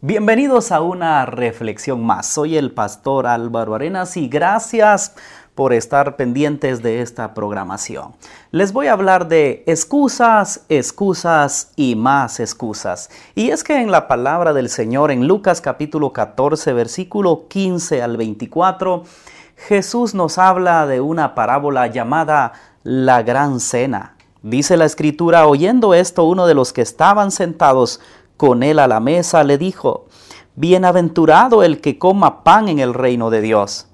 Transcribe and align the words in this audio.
Bienvenidos 0.00 0.70
a 0.70 0.80
una 0.80 1.26
reflexión 1.26 2.06
más. 2.06 2.28
Soy 2.28 2.56
el 2.56 2.70
pastor 2.70 3.26
Álvaro 3.26 3.74
Arenas 3.74 4.16
y 4.16 4.28
gracias 4.28 5.16
por 5.56 5.72
estar 5.72 6.14
pendientes 6.14 6.84
de 6.84 7.02
esta 7.02 7.34
programación. 7.34 8.14
Les 8.52 8.72
voy 8.72 8.86
a 8.86 8.92
hablar 8.92 9.26
de 9.26 9.64
excusas, 9.66 10.64
excusas 10.68 11.72
y 11.74 11.96
más 11.96 12.38
excusas. 12.38 13.10
Y 13.34 13.50
es 13.50 13.64
que 13.64 13.80
en 13.82 13.90
la 13.90 14.06
palabra 14.06 14.52
del 14.52 14.68
Señor 14.68 15.10
en 15.10 15.26
Lucas 15.26 15.60
capítulo 15.60 16.12
14 16.12 16.74
versículo 16.74 17.48
15 17.48 18.00
al 18.00 18.16
24, 18.16 19.02
Jesús 19.56 20.14
nos 20.14 20.38
habla 20.38 20.86
de 20.86 21.00
una 21.00 21.34
parábola 21.34 21.88
llamada 21.88 22.52
la 22.84 23.24
gran 23.24 23.58
cena. 23.58 24.14
Dice 24.42 24.76
la 24.76 24.84
escritura, 24.84 25.48
oyendo 25.48 25.94
esto, 25.94 26.22
uno 26.22 26.46
de 26.46 26.54
los 26.54 26.72
que 26.72 26.82
estaban 26.82 27.32
sentados 27.32 28.00
con 28.38 28.62
él 28.62 28.78
a 28.78 28.88
la 28.88 29.00
mesa, 29.00 29.44
le 29.44 29.58
dijo, 29.58 30.06
Bienaventurado 30.56 31.62
el 31.62 31.82
que 31.82 31.98
coma 31.98 32.42
pan 32.42 32.68
en 32.68 32.78
el 32.78 32.94
reino 32.94 33.28
de 33.28 33.42
Dios. 33.42 33.86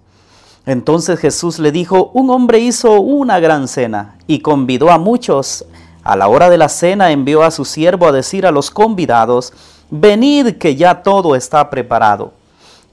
Entonces 0.67 1.19
Jesús 1.19 1.59
le 1.59 1.73
dijo, 1.73 2.11
un 2.15 2.31
hombre 2.31 2.59
hizo 2.59 3.01
una 3.01 3.39
gran 3.39 3.69
cena 3.69 4.17
y 4.27 4.39
convidó 4.39 4.91
a 4.91 4.99
muchos. 4.99 5.67
A 6.03 6.17
la 6.17 6.29
hora 6.29 6.49
de 6.49 6.57
la 6.57 6.71
cena 6.71 7.11
envió 7.11 7.43
a 7.43 7.51
su 7.51 7.67
siervo 7.67 8.07
a 8.07 8.13
decir 8.13 8.47
a 8.47 8.51
los 8.51 8.71
convidados, 8.71 9.53
venid 9.91 10.57
que 10.57 10.75
ya 10.75 11.03
todo 11.03 11.37
está 11.37 11.69
preparado. 11.69 12.33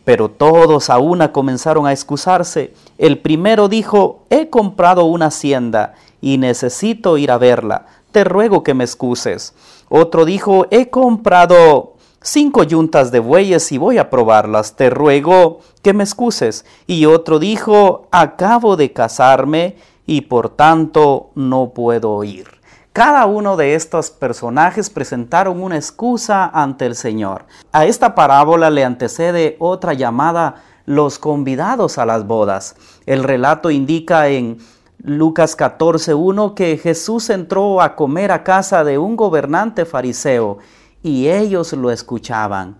Pero 0.03 0.29
todos 0.29 0.89
a 0.89 0.97
una 0.97 1.31
comenzaron 1.31 1.85
a 1.85 1.93
excusarse. 1.93 2.73
El 2.97 3.19
primero 3.19 3.69
dijo, 3.69 4.23
he 4.29 4.49
comprado 4.49 5.05
una 5.05 5.27
hacienda 5.27 5.93
y 6.19 6.37
necesito 6.39 7.17
ir 7.17 7.31
a 7.31 7.37
verla. 7.37 7.85
Te 8.11 8.23
ruego 8.23 8.63
que 8.63 8.73
me 8.73 8.83
excuses. 8.83 9.53
Otro 9.89 10.25
dijo, 10.25 10.67
he 10.69 10.89
comprado 10.89 11.95
cinco 12.21 12.63
yuntas 12.63 13.11
de 13.11 13.19
bueyes 13.19 13.71
y 13.71 13.77
voy 13.77 13.97
a 13.97 14.09
probarlas. 14.09 14.75
Te 14.75 14.89
ruego 14.89 15.59
que 15.81 15.93
me 15.93 16.03
excuses. 16.03 16.65
Y 16.87 17.05
otro 17.05 17.39
dijo, 17.39 18.07
acabo 18.11 18.75
de 18.75 18.93
casarme 18.93 19.77
y 20.05 20.21
por 20.21 20.49
tanto 20.49 21.31
no 21.35 21.69
puedo 21.73 22.23
ir. 22.23 22.61
Cada 22.93 23.25
uno 23.25 23.55
de 23.55 23.75
estos 23.75 24.11
personajes 24.11 24.89
presentaron 24.89 25.63
una 25.63 25.77
excusa 25.77 26.51
ante 26.53 26.85
el 26.85 26.95
Señor. 26.95 27.45
A 27.71 27.85
esta 27.85 28.15
parábola 28.15 28.69
le 28.69 28.83
antecede 28.83 29.55
otra 29.59 29.93
llamada 29.93 30.63
los 30.85 31.17
convidados 31.17 31.97
a 31.97 32.05
las 32.05 32.27
bodas. 32.27 32.75
El 33.05 33.23
relato 33.23 33.71
indica 33.71 34.27
en 34.27 34.57
Lucas 35.03 35.57
14.1 35.57 36.53
que 36.53 36.77
Jesús 36.77 37.31
entró 37.31 37.81
a 37.81 37.95
comer 37.95 38.31
a 38.31 38.43
casa 38.43 38.83
de 38.83 38.99
un 38.99 39.15
gobernante 39.15 39.85
fariseo 39.85 40.59
y 41.01 41.27
ellos 41.27 41.73
lo 41.73 41.89
escuchaban. 41.89 42.77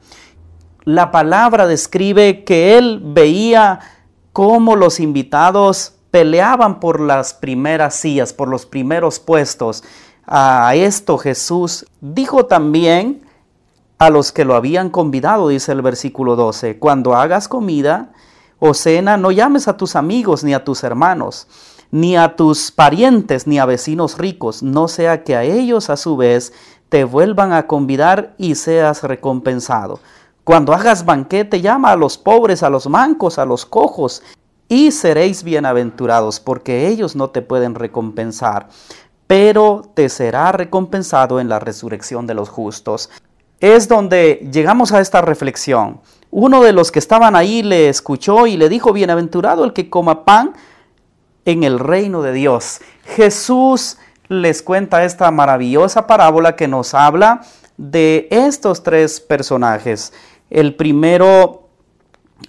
La 0.84 1.10
palabra 1.10 1.66
describe 1.66 2.44
que 2.44 2.78
él 2.78 3.02
veía 3.04 3.80
cómo 4.34 4.76
los 4.76 5.00
invitados 5.00 5.96
peleaban 6.12 6.80
por 6.80 7.00
las 7.00 7.34
primeras 7.34 7.96
sillas, 7.96 8.34
por 8.34 8.50
los 8.50 8.68
primeros 8.68 9.20
puestos. 9.20 9.84
A 10.28 10.76
esto 10.76 11.18
Jesús 11.18 11.88
dijo 12.02 12.46
también 12.46 13.26
a 13.98 14.12
los 14.12 14.32
que 14.32 14.46
lo 14.46 14.56
habían 14.56 14.92
convidado, 14.92 15.48
dice 15.48 15.72
el 15.72 15.82
versículo 15.82 16.36
12, 16.36 16.78
cuando 16.78 17.16
hagas 17.16 17.48
comida 17.48 18.12
o 18.60 18.76
cena, 18.76 19.18
no 19.18 19.32
llames 19.32 19.68
a 19.68 19.78
tus 19.78 19.96
amigos 19.96 20.44
ni 20.44 20.54
a 20.54 20.64
tus 20.64 20.84
hermanos 20.84 21.48
ni 21.92 22.16
a 22.16 22.36
tus 22.36 22.72
parientes, 22.72 23.47
ni 23.47 23.59
a 23.59 23.66
vecinos 23.66 24.17
ricos, 24.17 24.64
no 24.64 24.88
sea 24.88 25.23
que 25.23 25.36
a 25.36 25.44
ellos 25.44 25.89
a 25.89 25.97
su 25.97 26.16
vez 26.17 26.53
te 26.89 27.03
vuelvan 27.03 27.53
a 27.53 27.67
convidar 27.67 28.34
y 28.38 28.56
seas 28.56 29.03
recompensado. 29.03 30.00
Cuando 30.44 30.73
hagas 30.73 31.06
banquete, 31.06 31.62
llama 31.62 31.92
a 31.92 31.95
los 31.95 32.17
pobres, 32.17 32.64
a 32.64 32.69
los 32.69 32.88
mancos, 32.88 33.38
a 33.38 33.45
los 33.45 33.66
cojos, 33.66 34.23
y 34.67 34.92
seréis 34.92 35.44
bienaventurados, 35.44 36.39
porque 36.39 36.88
ellos 36.88 37.16
no 37.16 37.30
te 37.30 37.41
pueden 37.41 37.75
recompensar, 37.75 38.69
pero 39.28 39.81
te 39.94 40.07
será 40.07 40.51
recompensado 40.53 41.40
en 41.40 41.50
la 41.50 41.59
resurrección 41.59 42.25
de 42.25 42.34
los 42.34 42.50
justos. 42.50 43.09
Es 43.59 43.88
donde 43.88 44.50
llegamos 44.51 44.94
a 44.94 45.01
esta 45.01 45.22
reflexión. 45.22 46.00
Uno 46.31 46.63
de 46.63 46.72
los 46.72 46.91
que 46.91 47.00
estaban 47.00 47.35
ahí 47.35 47.62
le 47.63 47.90
escuchó 47.90 48.47
y 48.47 48.56
le 48.56 48.69
dijo, 48.69 48.94
bienaventurado 48.94 49.66
el 49.66 49.74
que 49.74 49.90
coma 49.90 50.24
pan 50.24 50.53
en 51.46 51.63
el 51.63 51.79
reino 51.79 52.22
de 52.22 52.34
Dios. 52.34 52.81
Jesús 53.06 53.97
les 54.28 54.62
cuenta 54.62 55.03
esta 55.03 55.29
maravillosa 55.31 56.07
parábola 56.07 56.56
que 56.56 56.68
nos 56.68 56.94
habla 56.94 57.41
de 57.78 58.28
estos 58.31 58.84
tres 58.84 59.19
personajes. 59.19 60.13
El 60.50 60.75
primero 60.75 61.68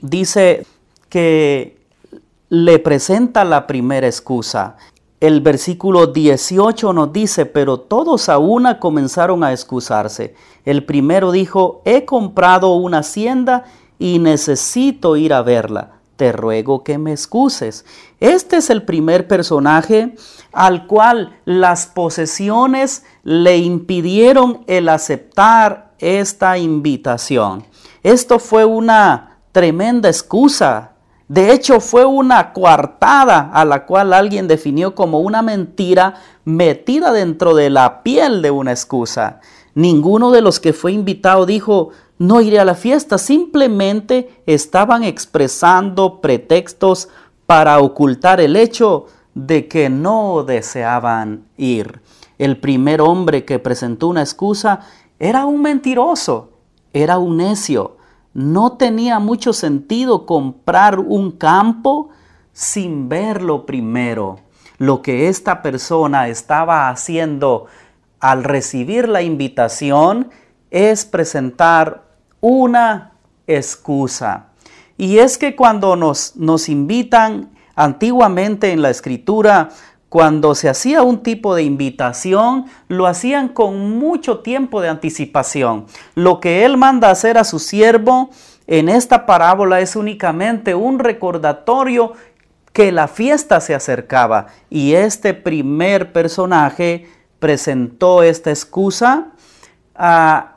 dice 0.00 0.66
que 1.08 1.78
le 2.48 2.78
presenta 2.78 3.44
la 3.44 3.66
primera 3.66 4.06
excusa. 4.06 4.76
El 5.20 5.40
versículo 5.40 6.08
18 6.08 6.92
nos 6.92 7.12
dice, 7.12 7.46
pero 7.46 7.78
todos 7.80 8.28
a 8.28 8.38
una 8.38 8.78
comenzaron 8.78 9.44
a 9.44 9.52
excusarse. 9.52 10.34
El 10.64 10.84
primero 10.84 11.30
dijo, 11.30 11.80
he 11.84 12.04
comprado 12.04 12.74
una 12.74 12.98
hacienda 12.98 13.64
y 13.98 14.18
necesito 14.18 15.16
ir 15.16 15.32
a 15.32 15.42
verla 15.42 16.01
te 16.16 16.32
ruego 16.32 16.84
que 16.84 16.98
me 16.98 17.12
excuses. 17.12 17.84
Este 18.20 18.56
es 18.56 18.70
el 18.70 18.82
primer 18.82 19.26
personaje 19.26 20.14
al 20.52 20.86
cual 20.86 21.38
las 21.44 21.86
posesiones 21.86 23.04
le 23.24 23.58
impidieron 23.58 24.64
el 24.66 24.88
aceptar 24.88 25.92
esta 25.98 26.58
invitación. 26.58 27.64
Esto 28.02 28.38
fue 28.38 28.64
una 28.64 29.38
tremenda 29.52 30.08
excusa. 30.08 30.92
De 31.28 31.52
hecho, 31.52 31.80
fue 31.80 32.04
una 32.04 32.52
coartada 32.52 33.50
a 33.52 33.64
la 33.64 33.86
cual 33.86 34.12
alguien 34.12 34.48
definió 34.48 34.94
como 34.94 35.20
una 35.20 35.40
mentira 35.40 36.16
metida 36.44 37.12
dentro 37.12 37.54
de 37.54 37.70
la 37.70 38.02
piel 38.02 38.42
de 38.42 38.50
una 38.50 38.72
excusa. 38.72 39.40
Ninguno 39.74 40.30
de 40.30 40.42
los 40.42 40.60
que 40.60 40.72
fue 40.72 40.92
invitado 40.92 41.46
dijo, 41.46 41.90
no 42.22 42.40
iré 42.40 42.60
a 42.60 42.64
la 42.64 42.76
fiesta, 42.76 43.18
simplemente 43.18 44.42
estaban 44.46 45.02
expresando 45.02 46.20
pretextos 46.20 47.08
para 47.46 47.80
ocultar 47.80 48.40
el 48.40 48.54
hecho 48.54 49.06
de 49.34 49.66
que 49.66 49.90
no 49.90 50.44
deseaban 50.44 51.46
ir. 51.56 52.00
El 52.38 52.60
primer 52.60 53.00
hombre 53.00 53.44
que 53.44 53.58
presentó 53.58 54.06
una 54.06 54.20
excusa 54.20 54.82
era 55.18 55.46
un 55.46 55.62
mentiroso, 55.62 56.50
era 56.92 57.18
un 57.18 57.38
necio. 57.38 57.96
No 58.34 58.74
tenía 58.74 59.18
mucho 59.18 59.52
sentido 59.52 60.24
comprar 60.24 61.00
un 61.00 61.32
campo 61.32 62.10
sin 62.52 63.08
verlo 63.08 63.66
primero. 63.66 64.38
Lo 64.78 65.02
que 65.02 65.28
esta 65.28 65.60
persona 65.60 66.28
estaba 66.28 66.88
haciendo 66.88 67.66
al 68.20 68.44
recibir 68.44 69.08
la 69.08 69.22
invitación 69.22 70.30
es 70.70 71.04
presentar 71.04 72.11
una 72.42 73.12
excusa. 73.46 74.48
Y 74.98 75.18
es 75.18 75.38
que 75.38 75.56
cuando 75.56 75.96
nos, 75.96 76.36
nos 76.36 76.68
invitan 76.68 77.50
antiguamente 77.74 78.72
en 78.72 78.82
la 78.82 78.90
escritura, 78.90 79.70
cuando 80.10 80.54
se 80.54 80.68
hacía 80.68 81.02
un 81.02 81.22
tipo 81.22 81.54
de 81.54 81.62
invitación, 81.62 82.66
lo 82.88 83.06
hacían 83.06 83.48
con 83.48 83.98
mucho 83.98 84.40
tiempo 84.40 84.82
de 84.82 84.90
anticipación. 84.90 85.86
Lo 86.14 86.38
que 86.38 86.66
él 86.66 86.76
manda 86.76 87.10
hacer 87.10 87.38
a 87.38 87.44
su 87.44 87.58
siervo 87.58 88.28
en 88.66 88.90
esta 88.90 89.24
parábola 89.24 89.80
es 89.80 89.96
únicamente 89.96 90.74
un 90.74 90.98
recordatorio 90.98 92.12
que 92.74 92.92
la 92.92 93.08
fiesta 93.08 93.60
se 93.60 93.74
acercaba 93.74 94.48
y 94.68 94.94
este 94.94 95.32
primer 95.34 96.12
personaje 96.12 97.08
presentó 97.38 98.22
esta 98.22 98.50
excusa 98.50 99.28
a 99.94 100.51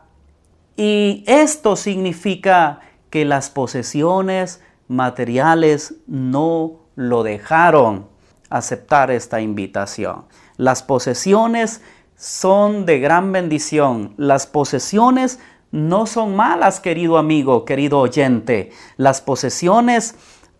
y 0.78 1.24
esto 1.28 1.75
significa 1.75 2.81
que 3.10 3.25
las 3.25 3.50
posesiones 3.50 4.62
materiales 4.88 5.95
no 6.07 6.81
lo 6.95 7.24
dejaron 7.24 8.07
aceptar 8.50 9.12
esta 9.12 9.42
invitación. 9.42 10.25
Las 10.57 10.83
posesiones 10.83 11.81
son 12.16 12.86
de 12.86 13.00
gran 13.00 13.31
bendición. 13.31 14.13
Las 14.18 14.48
posesiones 14.48 15.39
no 15.72 16.06
son 16.06 16.36
malas, 16.36 16.80
querido 16.80 17.18
amigo, 17.18 17.66
querido 17.66 18.00
oyente. 18.00 18.72
Las 18.98 19.22
posesiones 19.22 20.16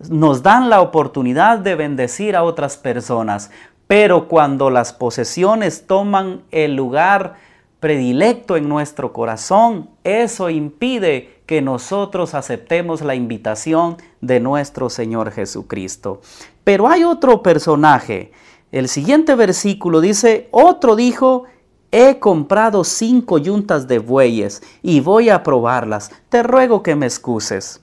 nos 0.10 0.44
dan 0.44 0.70
la 0.70 0.82
oportunidad 0.82 1.60
de 1.60 1.76
bendecir 1.76 2.36
a 2.36 2.44
otras 2.44 2.78
personas. 2.78 3.52
Pero 3.88 4.28
cuando 4.28 4.70
las 4.70 4.94
posesiones 4.94 5.88
toman 5.88 6.42
el 6.52 6.76
lugar 6.76 7.36
predilecto 7.80 8.58
en 8.58 8.68
nuestro 8.70 9.14
corazón, 9.14 9.90
eso 10.04 10.50
impide 10.50 11.42
que 11.46 11.62
nosotros 11.62 12.34
aceptemos 12.34 13.02
la 13.02 13.16
invitación 13.16 13.98
de 14.22 14.40
nuestro 14.40 14.90
Señor 14.90 15.32
Jesucristo. 15.32 16.22
Pero 16.64 16.88
hay 16.88 17.04
otro 17.04 17.44
personaje. 17.44 18.32
El 18.72 18.90
siguiente 18.90 19.36
versículo 19.36 20.02
dice, 20.02 20.50
otro 20.52 20.96
dijo, 20.96 21.44
he 21.92 22.20
comprado 22.20 22.84
cinco 22.84 23.38
yuntas 23.38 23.88
de 23.88 24.00
bueyes 24.00 24.64
y 24.82 25.00
voy 25.00 25.30
a 25.30 25.44
probarlas. 25.44 26.12
Te 26.30 26.44
ruego 26.44 26.82
que 26.82 26.96
me 26.96 27.06
excuses. 27.06 27.82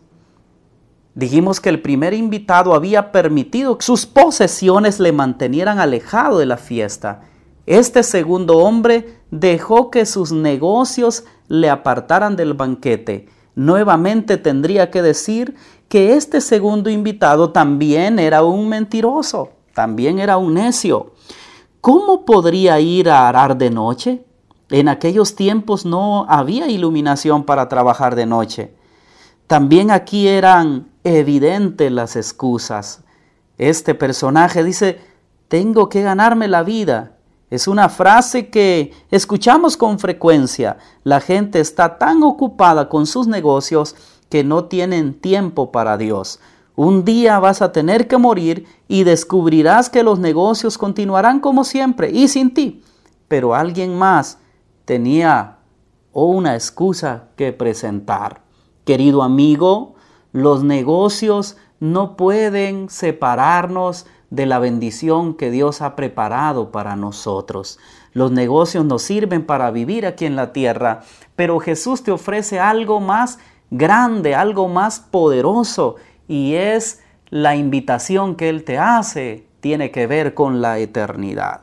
Dijimos 1.15 1.61
que 1.61 1.69
el 1.69 1.81
primer 1.81 2.15
invitado 2.15 2.75
había 2.75 3.13
permitido 3.13 3.79
que 3.79 3.85
sus 3.85 4.07
posesiones 4.07 4.99
le 4.99 5.13
mantenieran 5.13 5.79
alejado 5.79 6.39
de 6.39 6.47
la 6.47 6.57
fiesta. 6.57 7.23
Este 7.67 8.03
segundo 8.03 8.59
hombre 8.59 9.21
dejó 9.31 9.91
que 9.91 10.05
sus 10.05 10.33
negocios 10.33 11.25
le 11.49 11.71
apartaran 11.71 12.35
del 12.37 12.55
banquete. 12.55 13.29
Nuevamente 13.55 14.37
tendría 14.37 14.91
que 14.91 15.03
decir 15.03 15.55
que 15.89 16.15
este 16.15 16.41
segundo 16.41 16.91
invitado 16.91 17.51
también 17.51 18.19
era 18.19 18.43
un 18.43 18.69
mentiroso, 18.69 19.51
también 19.75 20.19
era 20.19 20.39
un 20.39 20.55
necio. 20.55 21.13
¿Cómo 21.81 22.25
podría 22.25 22.81
ir 22.81 23.11
a 23.11 23.29
arar 23.29 23.59
de 23.59 23.71
noche? 23.71 24.25
En 24.71 24.89
aquellos 24.89 25.37
tiempos 25.37 25.85
no 25.85 26.25
había 26.29 26.69
iluminación 26.69 27.45
para 27.45 27.69
trabajar 27.69 28.15
de 28.15 28.25
noche. 28.25 28.75
También 29.47 29.91
aquí 29.91 30.29
eran 30.29 30.89
evidentes 31.05 31.93
las 31.93 32.17
excusas. 32.17 33.05
Este 33.59 33.95
personaje 33.95 34.65
dice, 34.65 34.99
tengo 35.49 35.91
que 35.91 36.03
ganarme 36.03 36.49
la 36.49 36.63
vida. 36.63 37.19
Es 37.53 37.69
una 37.69 37.91
frase 37.91 38.49
que 38.49 38.93
escuchamos 39.11 39.77
con 39.77 39.99
frecuencia. 39.99 40.79
La 41.05 41.21
gente 41.21 41.61
está 41.61 41.99
tan 41.99 42.23
ocupada 42.23 42.89
con 42.89 43.05
sus 43.05 43.27
negocios 43.27 43.95
que 44.31 44.43
no 44.43 44.65
tienen 44.65 45.13
tiempo 45.13 45.71
para 45.71 45.99
Dios. 45.99 46.41
Un 46.77 47.05
día 47.05 47.39
vas 47.41 47.61
a 47.61 47.71
tener 47.71 48.09
que 48.09 48.17
morir 48.17 48.65
y 48.89 49.05
descubrirás 49.05 49.91
que 49.91 50.03
los 50.03 50.19
negocios 50.19 50.79
continuarán 50.79 51.41
como 51.41 51.65
siempre 51.65 52.11
y 52.11 52.29
sin 52.29 52.55
ti. 52.55 52.83
Pero 53.29 53.55
alguien 53.55 53.99
más 53.99 54.39
tenía 54.87 55.59
una 56.15 56.55
excusa 56.55 57.25
que 57.37 57.53
presentar. 57.53 58.41
Querido 58.87 59.23
amigo, 59.23 59.97
los 60.33 60.65
negocios 60.65 61.59
no 61.81 62.17
pueden 62.17 62.89
separarnos 62.89 64.07
de 64.33 64.47
la 64.47 64.59
bendición 64.59 65.35
que 65.35 65.51
Dios 65.51 65.83
ha 65.83 65.95
preparado 65.95 66.73
para 66.73 66.97
nosotros. 66.97 67.79
Los 68.15 68.33
negocios 68.33 68.83
nos 68.87 69.03
sirven 69.03 69.45
para 69.45 69.71
vivir 69.71 70.07
aquí 70.07 70.25
en 70.25 70.37
la 70.37 70.55
tierra, 70.55 71.03
pero 71.37 71.61
Jesús 71.61 72.03
te 72.03 72.13
ofrece 72.13 72.59
algo 72.59 72.99
más 72.99 73.39
grande, 73.71 74.35
algo 74.35 74.69
más 74.69 75.01
poderoso, 75.01 75.97
y 76.29 76.55
es 76.55 77.03
la 77.29 77.57
invitación 77.57 78.35
que 78.35 78.49
Él 78.49 78.65
te 78.65 78.79
hace, 78.79 79.47
tiene 79.61 79.91
que 79.91 80.07
ver 80.07 80.33
con 80.33 80.63
la 80.63 80.79
eternidad. 80.79 81.61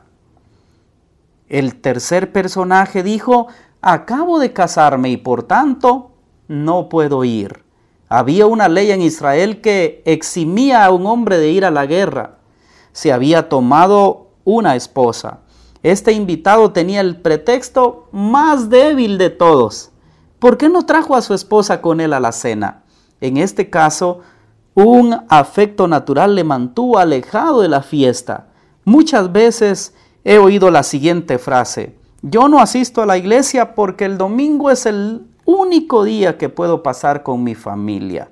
El 1.48 1.74
tercer 1.80 2.30
personaje 2.30 3.02
dijo, 3.02 3.48
acabo 3.80 4.38
de 4.38 4.52
casarme 4.52 5.10
y 5.10 5.16
por 5.16 5.42
tanto 5.42 6.12
no 6.46 6.88
puedo 6.88 7.24
ir. 7.24 7.64
Había 8.08 8.46
una 8.46 8.68
ley 8.68 8.92
en 8.92 9.02
Israel 9.02 9.60
que 9.60 10.02
eximía 10.04 10.84
a 10.84 10.92
un 10.92 11.04
hombre 11.06 11.38
de 11.38 11.50
ir 11.50 11.64
a 11.64 11.72
la 11.72 11.86
guerra 11.86 12.36
se 12.92 13.12
había 13.12 13.48
tomado 13.48 14.28
una 14.44 14.76
esposa. 14.76 15.40
Este 15.82 16.12
invitado 16.12 16.72
tenía 16.72 17.00
el 17.00 17.16
pretexto 17.20 18.08
más 18.12 18.68
débil 18.68 19.18
de 19.18 19.30
todos. 19.30 19.90
¿Por 20.38 20.56
qué 20.56 20.68
no 20.68 20.84
trajo 20.84 21.14
a 21.14 21.22
su 21.22 21.34
esposa 21.34 21.80
con 21.80 22.00
él 22.00 22.12
a 22.12 22.20
la 22.20 22.32
cena? 22.32 22.82
En 23.20 23.36
este 23.36 23.70
caso, 23.70 24.20
un 24.74 25.16
afecto 25.28 25.88
natural 25.88 26.34
le 26.34 26.44
mantuvo 26.44 26.98
alejado 26.98 27.62
de 27.62 27.68
la 27.68 27.82
fiesta. 27.82 28.48
Muchas 28.84 29.32
veces 29.32 29.94
he 30.24 30.38
oído 30.38 30.70
la 30.70 30.82
siguiente 30.82 31.38
frase, 31.38 31.98
yo 32.22 32.48
no 32.48 32.60
asisto 32.60 33.00
a 33.00 33.06
la 33.06 33.16
iglesia 33.16 33.74
porque 33.74 34.04
el 34.04 34.18
domingo 34.18 34.70
es 34.70 34.84
el 34.84 35.26
único 35.46 36.04
día 36.04 36.36
que 36.36 36.50
puedo 36.50 36.82
pasar 36.82 37.22
con 37.22 37.42
mi 37.42 37.54
familia. 37.54 38.30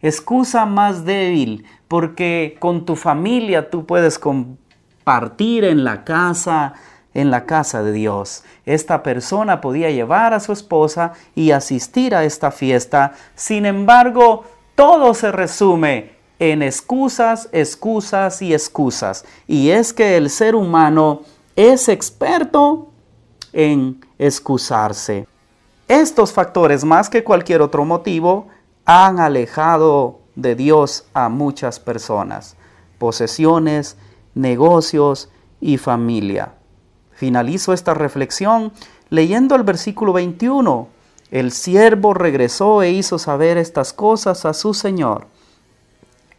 Excusa 0.00 0.64
más 0.64 1.04
débil, 1.04 1.64
porque 1.88 2.56
con 2.60 2.84
tu 2.84 2.94
familia 2.94 3.70
tú 3.70 3.84
puedes 3.86 4.18
compartir 4.18 5.64
en 5.64 5.84
la 5.84 6.04
casa, 6.04 6.74
en 7.14 7.30
la 7.30 7.46
casa 7.46 7.82
de 7.82 7.92
Dios. 7.92 8.44
Esta 8.64 9.02
persona 9.02 9.60
podía 9.60 9.90
llevar 9.90 10.34
a 10.34 10.40
su 10.40 10.52
esposa 10.52 11.14
y 11.34 11.50
asistir 11.50 12.14
a 12.14 12.24
esta 12.24 12.50
fiesta. 12.50 13.12
Sin 13.34 13.66
embargo, 13.66 14.44
todo 14.74 15.14
se 15.14 15.32
resume 15.32 16.12
en 16.38 16.62
excusas, 16.62 17.48
excusas 17.50 18.40
y 18.42 18.54
excusas. 18.54 19.24
Y 19.46 19.70
es 19.70 19.92
que 19.92 20.16
el 20.16 20.30
ser 20.30 20.54
humano 20.54 21.22
es 21.56 21.88
experto 21.88 22.92
en 23.52 24.04
excusarse. 24.18 25.26
Estos 25.88 26.32
factores, 26.32 26.84
más 26.84 27.08
que 27.08 27.24
cualquier 27.24 27.62
otro 27.62 27.84
motivo, 27.84 28.48
han 28.90 29.20
alejado 29.20 30.20
de 30.34 30.54
Dios 30.54 31.04
a 31.12 31.28
muchas 31.28 31.78
personas, 31.78 32.56
posesiones, 32.96 33.98
negocios 34.34 35.28
y 35.60 35.76
familia. 35.76 36.54
Finalizo 37.12 37.74
esta 37.74 37.92
reflexión 37.92 38.72
leyendo 39.10 39.56
el 39.56 39.62
versículo 39.62 40.14
21. 40.14 40.88
El 41.30 41.52
siervo 41.52 42.14
regresó 42.14 42.80
e 42.80 42.88
hizo 42.92 43.18
saber 43.18 43.58
estas 43.58 43.92
cosas 43.92 44.46
a 44.46 44.54
su 44.54 44.72
señor. 44.72 45.26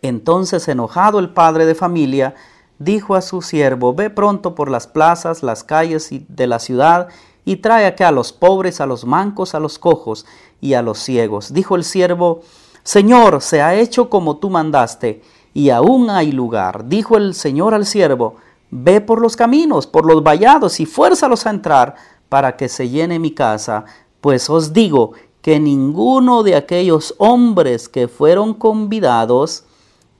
Entonces, 0.02 0.68
enojado 0.68 1.20
el 1.20 1.30
padre 1.30 1.68
de 1.68 1.76
familia, 1.76 2.34
dijo 2.80 3.14
a 3.14 3.22
su 3.22 3.44
siervo, 3.44 3.94
ve 3.94 4.10
pronto 4.10 4.56
por 4.56 4.72
las 4.72 4.88
plazas, 4.88 5.44
las 5.44 5.64
calles 5.64 6.10
de 6.28 6.48
la 6.48 6.58
ciudad, 6.58 7.10
y 7.46 7.58
trae 7.58 7.86
acá 7.86 8.08
a 8.08 8.12
los 8.12 8.34
pobres, 8.34 8.82
a 8.82 8.88
los 8.88 9.06
mancos, 9.06 9.54
a 9.54 9.60
los 9.60 9.78
cojos 9.78 10.26
y 10.62 10.74
a 10.74 10.82
los 10.82 11.00
ciegos. 11.00 11.54
Dijo 11.54 11.76
el 11.76 11.84
siervo, 11.84 12.42
Señor, 12.84 13.42
se 13.42 13.62
ha 13.62 13.76
hecho 13.76 14.10
como 14.10 14.38
tú 14.38 14.50
mandaste, 14.50 15.22
y 15.54 15.70
aún 15.70 16.10
hay 16.10 16.32
lugar. 16.32 16.88
Dijo 16.88 17.18
el 17.18 17.34
Señor 17.34 17.74
al 17.74 17.86
siervo, 17.86 18.36
ve 18.72 19.02
por 19.02 19.22
los 19.22 19.36
caminos, 19.36 19.88
por 19.88 20.06
los 20.06 20.24
vallados, 20.24 20.80
y 20.80 20.86
fuérzalos 20.86 21.46
a 21.46 21.50
entrar, 21.50 21.96
para 22.30 22.56
que 22.56 22.70
se 22.70 22.90
llene 22.90 23.20
mi 23.20 23.32
casa, 23.32 23.86
pues 24.22 24.50
os 24.50 24.72
digo 24.72 25.14
que 25.42 25.60
ninguno 25.60 26.44
de 26.44 26.56
aquellos 26.56 27.16
hombres 27.18 27.90
que 27.90 28.08
fueron 28.08 28.54
convidados 28.54 29.66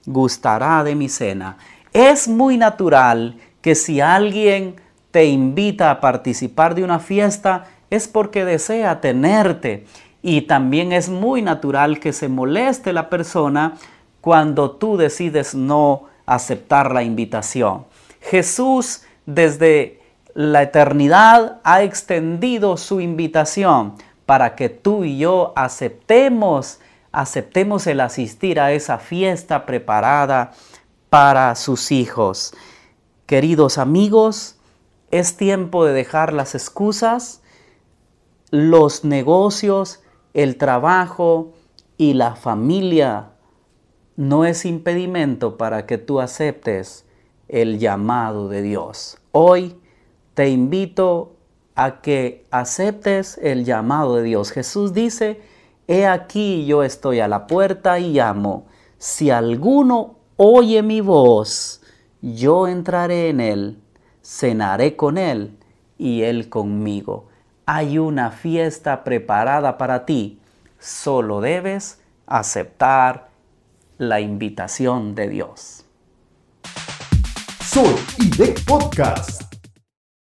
gustará 0.06 0.82
de 0.82 0.94
mi 0.94 1.08
cena. 1.08 1.56
Es 1.92 2.26
muy 2.26 2.56
natural 2.56 3.38
que 3.60 3.74
si 3.74 4.00
alguien 4.00 4.76
te 5.10 5.26
invita 5.26 5.90
a 5.90 6.00
participar 6.00 6.74
de 6.74 6.84
una 6.84 6.98
fiesta, 6.98 7.66
es 7.90 8.08
porque 8.08 8.44
desea 8.44 9.00
tenerte 9.00 9.86
y 10.22 10.42
también 10.42 10.92
es 10.92 11.08
muy 11.08 11.42
natural 11.42 12.00
que 12.00 12.12
se 12.12 12.28
moleste 12.28 12.92
la 12.92 13.08
persona 13.08 13.74
cuando 14.20 14.72
tú 14.72 14.96
decides 14.96 15.54
no 15.54 16.04
aceptar 16.26 16.92
la 16.92 17.02
invitación. 17.02 17.86
Jesús 18.20 19.02
desde 19.26 20.00
la 20.34 20.62
eternidad 20.62 21.60
ha 21.64 21.82
extendido 21.82 22.76
su 22.76 23.00
invitación 23.00 23.94
para 24.26 24.54
que 24.54 24.68
tú 24.68 25.04
y 25.04 25.18
yo 25.18 25.52
aceptemos, 25.56 26.80
aceptemos 27.12 27.86
el 27.86 28.00
asistir 28.00 28.60
a 28.60 28.72
esa 28.72 28.98
fiesta 28.98 29.66
preparada 29.66 30.52
para 31.08 31.54
sus 31.56 31.90
hijos. 31.90 32.54
Queridos 33.26 33.78
amigos, 33.78 34.56
es 35.10 35.36
tiempo 35.36 35.84
de 35.84 35.92
dejar 35.92 36.32
las 36.32 36.54
excusas, 36.54 37.42
los 38.50 39.04
negocios, 39.04 39.99
el 40.34 40.56
trabajo 40.56 41.52
y 41.96 42.14
la 42.14 42.34
familia 42.34 43.30
no 44.16 44.44
es 44.44 44.64
impedimento 44.64 45.56
para 45.56 45.86
que 45.86 45.98
tú 45.98 46.20
aceptes 46.20 47.04
el 47.48 47.78
llamado 47.78 48.48
de 48.48 48.62
Dios. 48.62 49.18
Hoy 49.32 49.76
te 50.34 50.50
invito 50.50 51.36
a 51.74 52.00
que 52.00 52.46
aceptes 52.50 53.38
el 53.42 53.64
llamado 53.64 54.16
de 54.16 54.22
Dios. 54.22 54.50
Jesús 54.52 54.92
dice, 54.92 55.40
he 55.88 56.06
aquí 56.06 56.66
yo 56.66 56.82
estoy 56.82 57.20
a 57.20 57.28
la 57.28 57.46
puerta 57.46 57.98
y 57.98 58.12
llamo. 58.12 58.66
Si 58.98 59.30
alguno 59.30 60.16
oye 60.36 60.82
mi 60.82 61.00
voz, 61.00 61.82
yo 62.20 62.68
entraré 62.68 63.30
en 63.30 63.40
él, 63.40 63.78
cenaré 64.22 64.94
con 64.96 65.18
él 65.18 65.56
y 65.98 66.22
él 66.22 66.48
conmigo 66.48 67.29
hay 67.72 67.98
una 67.98 68.32
fiesta 68.32 69.04
preparada 69.04 69.78
para 69.78 70.04
ti. 70.04 70.40
Solo 70.80 71.40
debes 71.40 72.00
aceptar 72.26 73.28
la 73.96 74.18
invitación 74.18 75.14
de 75.14 75.28
Dios. 75.28 75.84
Soy 77.62 77.94
IDEC 78.18 78.64
Podcast. 78.64 79.49